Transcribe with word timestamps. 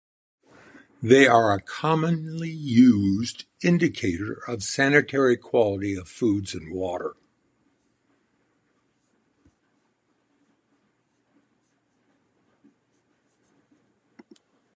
They 1.03 1.27
are 1.27 1.53
a 1.53 1.61
commonly 1.61 2.49
used 2.49 3.45
indicator 3.63 4.33
of 4.49 4.63
sanitary 4.63 5.37
quality 5.37 5.93
of 5.93 6.09
foods 6.09 6.55
and 6.55 6.73
water. 6.73 7.17